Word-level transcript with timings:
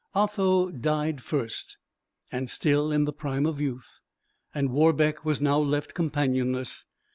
Otho 0.15 0.71
died 0.71 1.21
first, 1.21 1.77
and 2.31 2.49
still 2.49 2.91
in 2.91 3.05
the 3.05 3.13
prime 3.13 3.45
of 3.45 3.61
youth; 3.61 3.99
and 4.51 4.71
Warbeck 4.71 5.23
was 5.23 5.43
now 5.43 5.59
left 5.59 5.93
companionless. 5.93 6.85